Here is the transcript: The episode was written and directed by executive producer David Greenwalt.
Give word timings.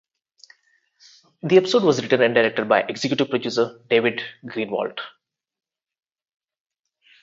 The 1.43 1.57
episode 1.57 1.83
was 1.83 2.01
written 2.01 2.23
and 2.23 2.33
directed 2.33 2.67
by 2.67 2.81
executive 2.81 3.29
producer 3.29 3.79
David 3.87 4.23
Greenwalt. 4.43 4.97